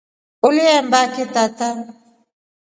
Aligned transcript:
Uliambaki 0.47 1.23
tata? 1.33 1.69